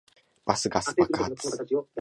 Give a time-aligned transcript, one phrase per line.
[0.47, 1.47] バスガス爆発